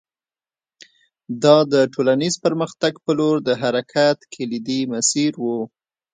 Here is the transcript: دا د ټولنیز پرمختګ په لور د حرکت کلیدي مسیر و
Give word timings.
دا 1.43 1.57
د 1.73 1.73
ټولنیز 1.93 2.35
پرمختګ 2.45 2.93
په 3.05 3.11
لور 3.19 3.35
د 3.47 3.49
حرکت 3.61 4.17
کلیدي 4.33 4.81
مسیر 4.93 5.31
و 5.37 5.45